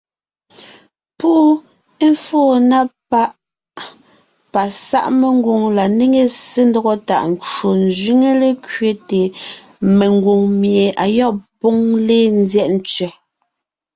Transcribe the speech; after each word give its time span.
Púʼu 1.17 1.49
éfóo 2.07 2.51
na 2.69 2.79
páʼ 3.11 3.31
pasáʼ 4.53 5.05
mengwòŋ 5.19 5.61
la 5.77 5.85
néŋe 5.97 6.21
ssé 6.35 6.61
ńdɔgɔ 6.69 6.93
tàʼ 7.07 7.23
ncwò 7.33 7.67
ńzẅíŋe 7.87 8.29
lékẅéte 8.41 9.21
mengwòŋ 9.97 10.41
mie 10.61 10.85
ayɔ́b 11.05 11.35
póŋ 11.59 11.77
léen 12.07 12.33
ńzyɛ́ʼ 12.43 12.69
ntsẅɛ́. 12.77 13.11